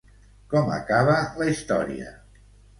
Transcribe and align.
Com 0.53 0.71
acaba 0.77 1.19
la 1.43 1.51
història? 1.53 2.19